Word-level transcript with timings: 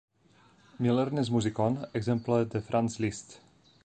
Li 0.85 0.95
lernis 0.99 1.29
muzikon 1.35 1.77
ekzemple 1.99 2.39
de 2.55 2.63
Franz 2.71 2.97
Liszt. 3.07 3.37